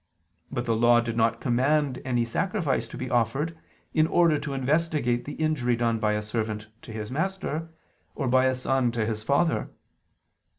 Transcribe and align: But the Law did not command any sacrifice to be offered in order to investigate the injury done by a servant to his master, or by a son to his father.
But 0.51 0.65
the 0.65 0.75
Law 0.75 0.99
did 0.99 1.15
not 1.15 1.39
command 1.39 2.01
any 2.03 2.25
sacrifice 2.25 2.87
to 2.87 2.97
be 2.97 3.11
offered 3.11 3.55
in 3.93 4.07
order 4.07 4.39
to 4.39 4.55
investigate 4.55 5.25
the 5.25 5.33
injury 5.35 5.75
done 5.75 5.99
by 5.99 6.13
a 6.13 6.23
servant 6.23 6.69
to 6.81 6.91
his 6.91 7.11
master, 7.11 7.69
or 8.15 8.27
by 8.27 8.45
a 8.45 8.55
son 8.55 8.91
to 8.93 9.05
his 9.05 9.21
father. 9.21 9.69